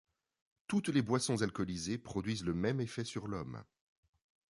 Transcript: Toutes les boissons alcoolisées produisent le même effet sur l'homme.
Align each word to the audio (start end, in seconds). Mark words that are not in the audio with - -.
Toutes 0.67 0.87
les 0.89 1.03
boissons 1.03 1.43
alcoolisées 1.43 1.99
produisent 1.99 2.43
le 2.43 2.55
même 2.55 2.81
effet 2.81 3.03
sur 3.05 3.27
l'homme. 3.27 3.63